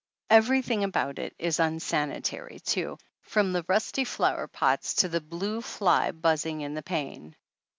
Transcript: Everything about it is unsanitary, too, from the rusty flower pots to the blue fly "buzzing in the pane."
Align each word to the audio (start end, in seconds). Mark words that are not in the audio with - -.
Everything 0.31 0.83
about 0.83 1.19
it 1.19 1.35
is 1.37 1.59
unsanitary, 1.59 2.59
too, 2.61 2.97
from 3.21 3.53
the 3.53 3.63
rusty 3.67 4.03
flower 4.03 4.47
pots 4.47 4.95
to 4.95 5.07
the 5.09 5.21
blue 5.21 5.61
fly 5.61 6.11
"buzzing 6.11 6.61
in 6.61 6.73
the 6.73 6.81
pane." 6.81 7.35